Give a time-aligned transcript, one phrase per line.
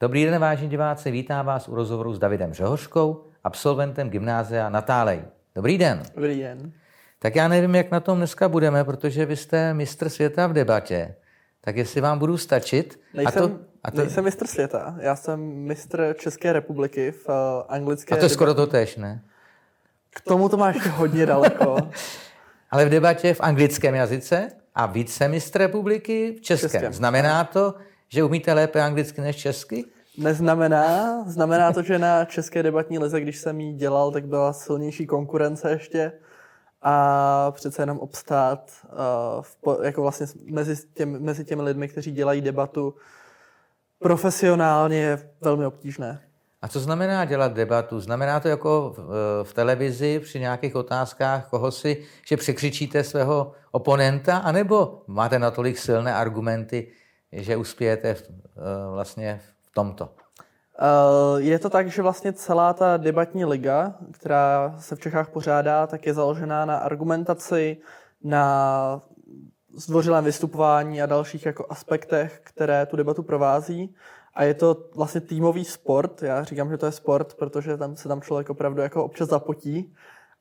[0.00, 5.22] Dobrý den, vážení diváci, vítám vás u rozhovoru s Davidem Řehoškou, absolventem gymnázia Natálej.
[5.54, 6.02] Dobrý den.
[6.14, 6.72] Dobrý den.
[7.18, 11.14] Tak já nevím, jak na tom dneska budeme, protože vy jste mistr světa v debatě.
[11.60, 13.00] Tak jestli vám budu stačit.
[13.14, 13.96] Nejsem, a to, a to...
[13.96, 17.34] nejsem mistr světa, já jsem mistr České republiky v uh,
[17.68, 19.22] anglické A to je skoro to tež, ne?
[20.10, 21.76] K tomu to má ještě hodně daleko.
[22.70, 26.70] Ale v debatě v anglickém jazyce a více mistr republiky v českém.
[26.70, 26.92] českém.
[26.92, 27.74] Znamená to,
[28.08, 29.84] že umíte lépe anglicky než česky?
[30.18, 31.24] Neznamená.
[31.26, 35.70] Znamená to, že na české debatní lize, když jsem ji dělal, tak byla silnější konkurence
[35.70, 36.12] ještě
[36.82, 42.40] a přece jenom obstát uh, v, jako vlastně mezi, těm, mezi těmi lidmi, kteří dělají
[42.40, 42.94] debatu
[43.98, 46.20] profesionálně je velmi obtížné.
[46.62, 48.00] A co znamená dělat debatu?
[48.00, 54.36] Znamená to jako v, v televizi při nějakých otázkách koho si, že překřičíte svého oponenta,
[54.38, 56.92] anebo máte natolik silné argumenty,
[57.32, 60.08] že uspějete v, eh, vlastně v tomto?
[60.78, 65.86] Eh, je to tak, že vlastně celá ta debatní liga, která se v Čechách pořádá,
[65.86, 67.76] tak je založená na argumentaci,
[68.24, 69.02] na
[69.74, 73.94] zdvořilém vystupování a dalších jako aspektech, které tu debatu provází.
[74.34, 76.22] A je to vlastně týmový sport.
[76.22, 79.94] Já říkám, že to je sport, protože tam se tam člověk opravdu jako občas zapotí.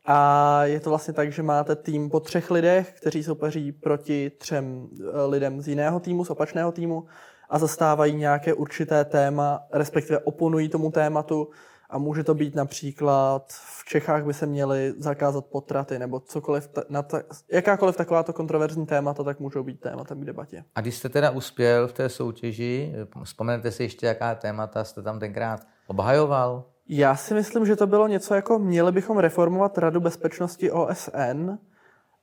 [0.06, 4.88] A je to vlastně tak, že máte tým po třech lidech, kteří soupeří proti třem
[5.00, 7.06] eh, lidem z jiného týmu, z opačného týmu
[7.50, 11.50] a zastávají nějaké určité téma, respektive oponují tomu tématu
[11.90, 17.02] a může to být například v Čechách by se měly zakázat potraty nebo cokoliv, na
[17.04, 20.64] ta, jakákoliv takováto kontroverzní témata, tak můžou být tématem k debatě.
[20.76, 25.20] A když jste teda uspěl v té soutěži, vzpomenete si ještě, jaká témata jste tam
[25.20, 26.75] tenkrát obhajoval?
[26.88, 31.52] Já si myslím, že to bylo něco jako měli bychom reformovat Radu bezpečnosti OSN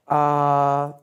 [0.08, 0.94] a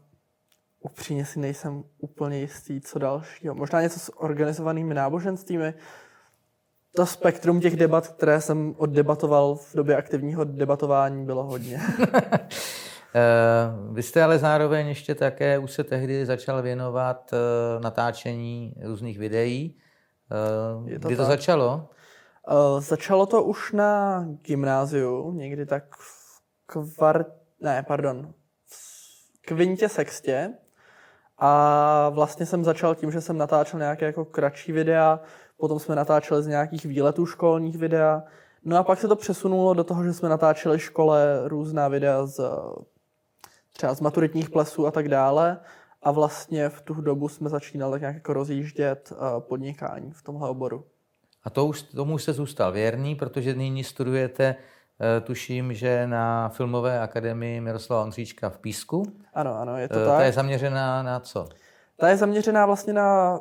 [0.79, 3.55] upřímně si nejsem úplně jistý, co dalšího.
[3.55, 5.73] Možná něco s organizovanými náboženstvími.
[6.95, 11.81] To spektrum těch debat, které jsem oddebatoval v době aktivního debatování, bylo hodně.
[13.15, 19.19] Eh, vy jste ale zároveň ještě také už se tehdy začal věnovat eh, natáčení různých
[19.19, 19.75] videí.
[20.31, 21.27] Eh, kdy to tak.
[21.27, 21.89] začalo?
[22.79, 27.27] Začalo to už na gymnáziu, někdy tak v kvart...
[27.61, 28.33] Ne, pardon.
[28.65, 30.53] V kvintě sextě.
[31.37, 35.19] A vlastně jsem začal tím, že jsem natáčel nějaké jako kratší videa,
[35.57, 38.23] potom jsme natáčeli z nějakých výletů školních videa,
[38.63, 42.39] no a pak se to přesunulo do toho, že jsme natáčeli škole různá videa z
[43.73, 45.59] třeba z maturitních plesů a tak dále.
[46.01, 50.49] A vlastně v tu dobu jsme začínali tak nějak jako rozjíždět eh, podnikání v tomhle
[50.49, 50.85] oboru.
[51.49, 54.55] A to už, tomu už jste zůstal věrný, protože nyní studujete
[55.01, 59.03] Eh, tuším, že na Filmové akademii Miroslava Ondříčka v Písku.
[59.33, 60.17] Ano, ano, je to eh, tak.
[60.17, 61.47] Ta je zaměřená na co?
[61.97, 63.39] Ta je zaměřená vlastně na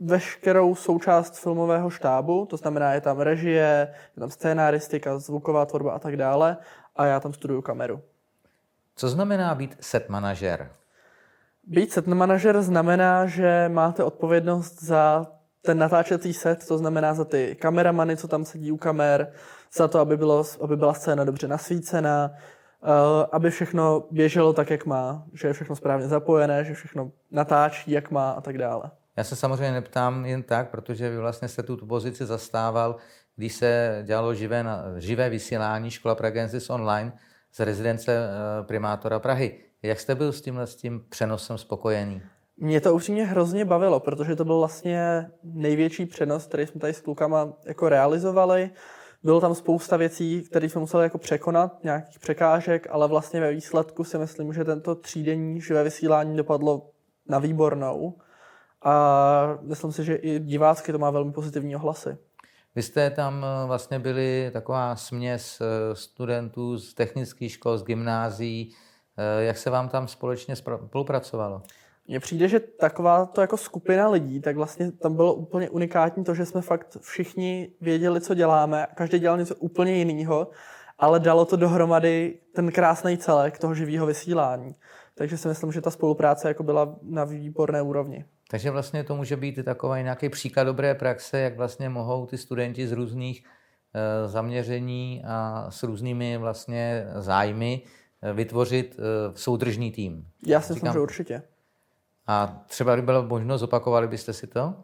[0.00, 5.98] veškerou součást filmového štábu, to znamená, je tam režie, je tam scénáristika, zvuková tvorba a
[5.98, 6.56] tak dále
[6.96, 8.00] a já tam studuju kameru.
[8.96, 10.70] Co znamená být set manažer?
[11.64, 15.26] Být set manažer znamená, že máte odpovědnost za
[15.64, 19.32] ten natáčecí set, to znamená za ty kameramany, co tam sedí u kamer,
[19.74, 22.88] za to, aby, bylo, aby byla scéna dobře nasvícená, uh,
[23.32, 28.10] aby všechno běželo tak, jak má, že je všechno správně zapojené, že všechno natáčí, jak
[28.10, 28.90] má a tak dále.
[29.16, 32.96] Já se samozřejmě neptám jen tak, protože vy vlastně jste tu pozici zastával,
[33.36, 34.64] když se dělalo živé,
[34.96, 37.12] živé vysílání Škola Pragensis online
[37.52, 39.58] z rezidence eh, primátora Prahy.
[39.82, 42.22] Jak jste byl s tím, s tím přenosem spokojený?
[42.56, 47.00] Mě to upřímně hrozně bavilo, protože to byl vlastně největší přenos, který jsme tady s
[47.00, 48.70] klukama jako realizovali.
[49.22, 54.04] Bylo tam spousta věcí, které jsme museli jako překonat, nějakých překážek, ale vlastně ve výsledku
[54.04, 56.90] si myslím, že tento třídenní živé vysílání dopadlo
[57.28, 58.18] na výbornou.
[58.82, 62.16] A myslím si, že i divácky to má velmi pozitivní ohlasy.
[62.74, 68.74] Vy jste tam eh, vlastně byli taková směs eh, studentů z technických škol, z gymnází.
[69.16, 71.62] Eh, jak se vám tam společně spolupracovalo?
[72.08, 76.34] Mně přijde, že taková to jako skupina lidí, tak vlastně tam bylo úplně unikátní to,
[76.34, 80.50] že jsme fakt všichni věděli, co děláme, každý dělal něco úplně jiného,
[80.98, 84.74] ale dalo to dohromady ten krásný celek toho živého vysílání.
[85.14, 88.24] Takže si myslím, že ta spolupráce jako byla na výborné úrovni.
[88.50, 92.88] Takže vlastně to může být takový nějaký příklad dobré praxe, jak vlastně mohou ty studenti
[92.88, 93.44] z různých
[93.94, 97.82] e, zaměření a s různými vlastně zájmy
[98.22, 99.02] e, vytvořit e,
[99.38, 100.26] soudržný tým.
[100.46, 101.42] Já si myslím, že určitě.
[102.26, 104.74] A třeba kdyby byla možnost, zopakovali byste si to?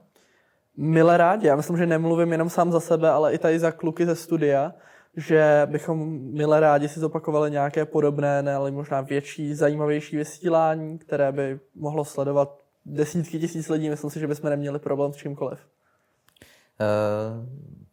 [0.77, 1.47] Milé rádi.
[1.47, 4.73] Já myslím, že nemluvím jenom sám za sebe, ale i tady za kluky ze studia,
[5.17, 11.33] že bychom milé rádi si zopakovali nějaké podobné, ne, ale možná větší, zajímavější vysílání, které
[11.33, 13.91] by mohlo sledovat desítky tisíc lidí.
[13.91, 15.59] Myslím si, že bychom neměli problém s čímkoliv.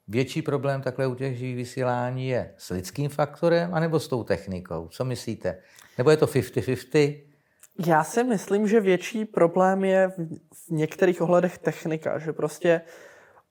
[0.08, 4.88] Větší problém takhle u těch živých vysílání je s lidským faktorem anebo s tou technikou?
[4.88, 5.58] Co myslíte?
[5.98, 7.27] Nebo je to 50-50?
[7.86, 12.82] Já si myslím, že větší problém je v některých ohledech technika, že prostě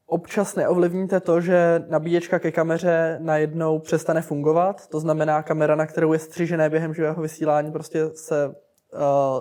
[0.07, 4.87] občas neovlivníte to, že nabíječka ke kameře najednou přestane fungovat.
[4.87, 8.53] To znamená, kamera, na kterou je střižené během živého vysílání, prostě se uh,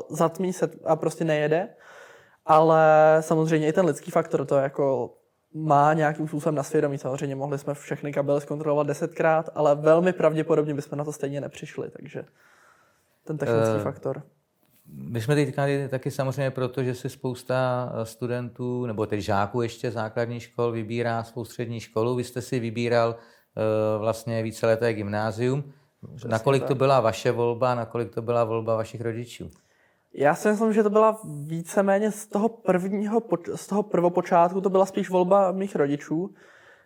[0.09, 1.69] zatmí se a prostě nejede.
[2.45, 5.13] Ale samozřejmě i ten lidský faktor to jako
[5.53, 6.97] má nějakým způsobem na svědomí.
[6.97, 11.89] Samozřejmě mohli jsme všechny kabely zkontrolovat desetkrát, ale velmi pravděpodobně bychom na to stejně nepřišli,
[11.89, 12.25] takže
[13.23, 14.23] ten technický uh, faktor.
[14.87, 15.55] My jsme teď
[15.89, 21.45] taky samozřejmě proto, že si spousta studentů, nebo teď žáků ještě základní škol vybírá svou
[21.45, 22.15] střední školu.
[22.15, 25.63] Vy jste si vybíral uh, vlastně víceleté gymnázium.
[26.15, 26.67] Přesně nakolik tak.
[26.67, 29.49] to byla vaše volba, nakolik to byla volba vašich rodičů?
[30.13, 33.21] Já si myslím, že to byla víceméně z toho prvního,
[33.55, 36.33] z toho prvopočátku, to byla spíš volba mých rodičů,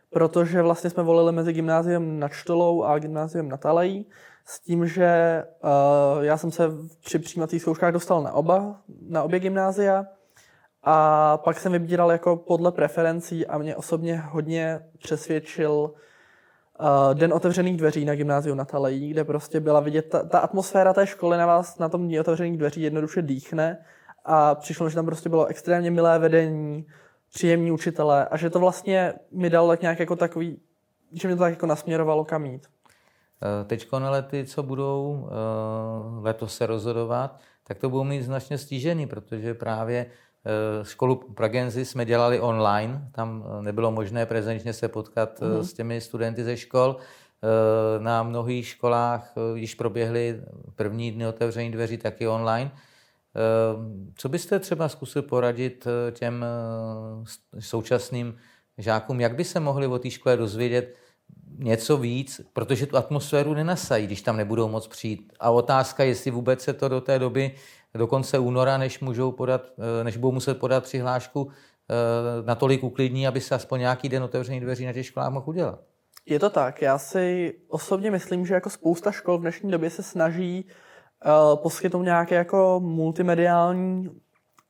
[0.09, 4.05] protože vlastně jsme volili mezi gymnáziem nad Štolou a gymnáziem na Talají,
[4.49, 6.69] s tím, že uh, já jsem se
[7.05, 10.05] při přijímacích zkouškách dostal na oba, na obě gymnázia
[10.83, 17.77] a pak jsem vybíral jako podle preferencí a mě osobně hodně přesvědčil uh, Den otevřených
[17.77, 21.45] dveří na gymnáziu na Talají, kde prostě byla vidět, ta, ta atmosféra té školy na
[21.45, 23.85] vás na tom dní otevřených dveří jednoduše dýchne
[24.25, 26.85] a přišlo, že tam prostě bylo extrémně milé vedení,
[27.33, 30.61] příjemní učitelé a že to vlastně mi dalo tak nějak jako takový,
[31.11, 32.67] že mě to tak jako nasměrovalo kam jít.
[33.43, 38.57] Eh, Teď na lety, co budou eh, letos se rozhodovat, tak to budou mít značně
[38.57, 40.05] stížený, protože právě
[40.83, 45.59] školu Pragenzy jsme dělali online, tam nebylo možné prezenčně se potkat mm-hmm.
[45.59, 46.97] s těmi studenty ze škol.
[47.43, 50.41] Eh, na mnohých školách eh, již proběhly
[50.75, 52.71] první dny otevření dveří taky online.
[54.15, 56.45] Co byste třeba zkusil poradit těm
[57.59, 58.37] současným
[58.77, 60.95] žákům, jak by se mohli o té škole dozvědět
[61.57, 65.33] něco víc, protože tu atmosféru nenasají, když tam nebudou moc přijít.
[65.39, 67.55] A otázka, jestli vůbec se to do té doby
[67.93, 69.61] do konce února, než, můžou podat,
[69.99, 71.93] eh, než budou muset podat přihlášku, eh,
[72.45, 75.79] natolik uklidní, aby se aspoň nějaký den otevřený dveří na těch školách mohl udělat.
[76.25, 76.81] Je to tak.
[76.81, 80.65] Já si osobně myslím, že jako spousta škol v dnešní době se snaží
[81.25, 84.09] uh, poskytnout nějaké jako multimediální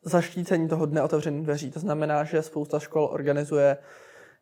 [0.04, 1.72] zaštícení toho dne otevřených dveří.
[1.72, 3.78] To znamená, že spousta škol organizuje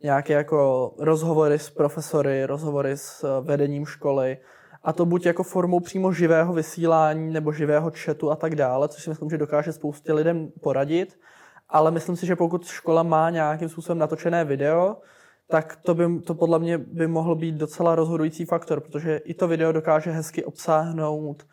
[0.04, 4.38] nějaké jako rozhovory s profesory, rozhovory s vedením školy,
[4.84, 9.04] a to buď jako formou přímo živého vysílání nebo živého chatu a tak dále, což
[9.04, 11.20] si myslím, že dokáže spoustě lidem poradit.
[11.70, 14.98] Ale myslím si, že pokud škola má nějakým způsobem natočené video,
[15.50, 19.48] tak to, by, to podle mě by mohl být docela rozhodující faktor, protože i to
[19.48, 21.48] video dokáže hezky obsáhnout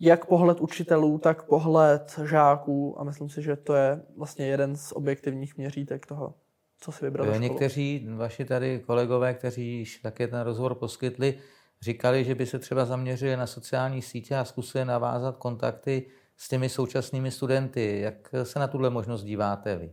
[0.00, 4.92] jak pohled učitelů, tak pohled žáků a myslím si, že to je vlastně jeden z
[4.92, 6.34] objektivních měřítek toho,
[6.80, 7.38] co si vybrat.
[7.38, 11.38] Někteří vaši tady kolegové, kteří již také ten rozhovor poskytli,
[11.82, 16.06] říkali, že by se třeba zaměřili na sociální sítě a zkusili navázat kontakty
[16.36, 18.00] s těmi současnými studenty.
[18.00, 19.92] Jak se na tuhle možnost díváte vy?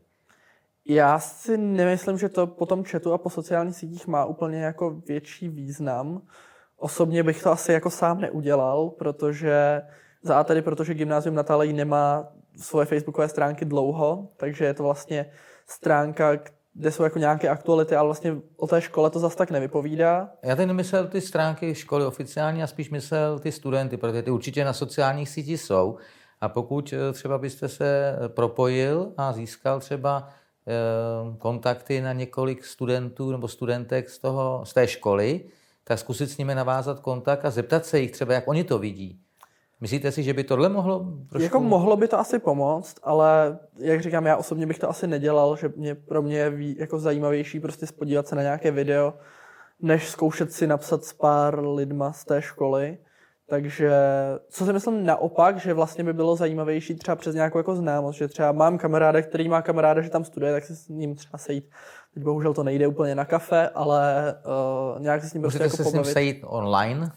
[0.89, 5.01] Já si nemyslím, že to po tom chatu a po sociálních sítích má úplně jako
[5.07, 6.22] větší význam.
[6.78, 9.81] Osobně bych to asi jako sám neudělal, protože
[10.24, 15.31] za tedy protože Gymnázium Natálej nemá svoje facebookové stránky dlouho, takže je to vlastně
[15.68, 16.38] stránka,
[16.78, 20.30] kde jsou jako nějaké aktuality, ale vlastně o té škole to zase tak nevypovídá.
[20.44, 24.66] Já teď nemyslel ty stránky školy oficiální a spíš myslel ty studenty, protože ty určitě
[24.66, 25.98] na sociálních sítích jsou.
[26.42, 30.30] A pokud eh, třeba byste se propojil a získal třeba
[30.68, 35.44] eh, kontakty na několik studentů nebo studentek z, toho, z té školy,
[35.84, 39.22] tak zkusit s nimi navázat kontakt a zeptat se jich třeba, jak oni to vidí.
[39.81, 41.44] Myslíte si, že by tohle mohlo trošku...
[41.44, 45.56] Jako mohlo by to asi pomoct, ale jak říkám, já osobně bych to asi nedělal,
[45.56, 49.14] že mě, pro mě je jako zajímavější prostě spodívat se na nějaké video,
[49.81, 52.98] než zkoušet si napsat s pár lidma z té školy.
[53.49, 53.92] Takže
[54.49, 58.27] co si myslím naopak, že vlastně by bylo zajímavější třeba přes nějakou jako známost, že
[58.27, 61.69] třeba mám kamaráda, který má kamaráda, že tam studuje, tak si s ním třeba sejít.
[62.13, 64.33] Teď bohužel to nejde úplně na kafe, ale
[64.95, 66.06] uh, nějak si s ním prostě jako se pobavit.
[66.06, 67.11] s ním sejít online?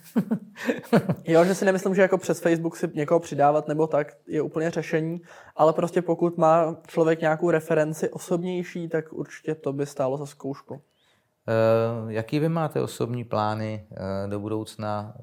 [1.24, 4.70] jo, že si nemyslím, že jako přes Facebook si někoho přidávat nebo tak je úplně
[4.70, 5.20] řešení,
[5.56, 10.74] ale prostě pokud má člověk nějakou referenci osobnější, tak určitě to by stálo za zkoušku.
[10.74, 15.14] Uh, jaký vy máte osobní plány uh, do budoucna?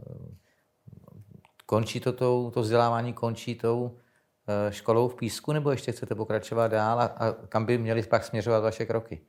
[1.70, 3.98] Končí to, tou, to vzdělávání končí tou
[4.48, 8.24] eh, školou v Písku, nebo ještě chcete pokračovat dál a, a kam by měly pak
[8.24, 9.22] směřovat vaše kroky?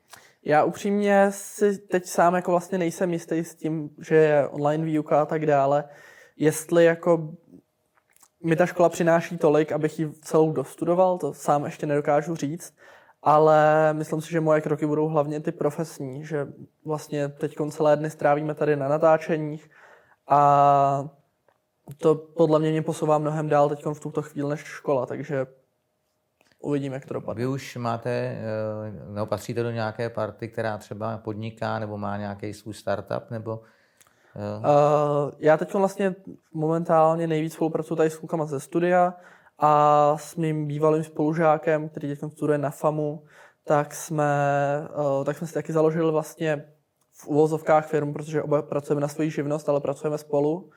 [0.44, 5.22] Já upřímně si teď sám jako vlastně nejsem jistý s tím, že je online výuka
[5.22, 5.84] a tak dále,
[6.36, 7.34] jestli jako
[8.44, 12.74] mi ta škola přináší tolik, abych ji celou dostudoval, to sám ještě nedokážu říct,
[13.22, 16.46] ale myslím si, že moje kroky budou hlavně ty profesní, že
[16.84, 19.70] vlastně teď celé dny strávíme tady na natáčeních
[20.28, 21.08] a
[21.96, 25.46] to podle mě mě posouvá mnohem dál teď v tuto chvíli než škola, takže
[26.58, 27.40] uvidíme, jak to dopadne.
[27.40, 32.54] Vy už máte, eh, nebo patříte do nějaké party, která třeba podniká nebo má nějaký
[32.54, 33.60] svůj startup, nebo
[34.38, 36.14] Uh, já teď vlastně
[36.52, 39.14] momentálně nejvíc spolupracuji tady s klukama ze studia
[39.58, 43.24] a s mým bývalým spolužákem, který teď studuje na FAMu,
[43.64, 44.32] tak jsme,
[45.18, 46.64] uh, tak jsme si taky založili vlastně
[47.12, 50.70] v uvozovkách firmu, protože oba pracujeme na svoji živnost, ale pracujeme spolu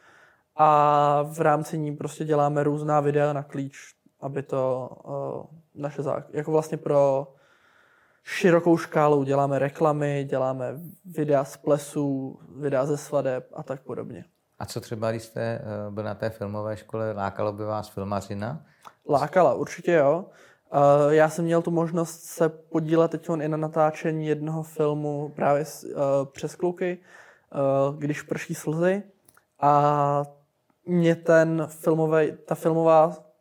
[0.56, 6.30] a v rámci ní prostě děláme různá videa na klíč, aby to uh, naše zák-
[6.34, 7.28] jako vlastně pro
[8.24, 9.24] širokou škálu.
[9.24, 10.74] Děláme reklamy, děláme
[11.06, 14.26] videa z plesů, videa ze svadeb a tak podobně.
[14.60, 18.66] A co třeba, když jste eh, byl na té filmové škole, lákalo by vás filmařina?
[19.10, 20.26] Lákala, určitě jo.
[20.74, 25.66] Eh, já jsem měl tu možnost se podílet teď i na natáčení jednoho filmu právě
[26.32, 26.98] přes kluky,
[27.98, 29.04] když prší slzy.
[29.60, 30.24] A
[30.86, 33.32] mě ten filmový, ta filmová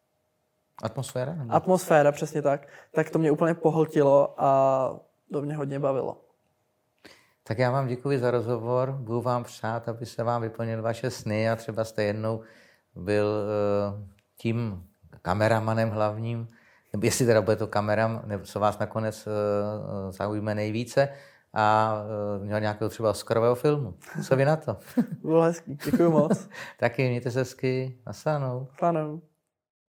[0.83, 1.35] Atmosféra?
[1.35, 1.55] Nebo?
[1.55, 2.69] Atmosféra, přesně tak.
[2.93, 5.01] Tak to mě úplně pohltilo a
[5.33, 6.21] to mě hodně bavilo.
[7.43, 8.93] Tak já vám děkuji za rozhovor.
[8.93, 12.41] Budu vám přát, aby se vám vyplnil vaše sny a třeba jste jednou
[12.95, 14.01] byl uh,
[14.37, 14.87] tím
[15.23, 16.49] kameramanem hlavním,
[16.93, 19.33] nebo jestli teda bude to kamera, nebo co vás nakonec uh,
[20.11, 21.09] zaujme nejvíce
[21.55, 21.95] a
[22.39, 23.95] uh, měl nějakého třeba Oscarového filmu.
[24.29, 24.77] Co vy na to?
[25.23, 26.49] Bylo hezký, děkuji moc.
[26.79, 28.69] Taky mějte se hezky, nasánou.
[28.79, 29.23] Planou.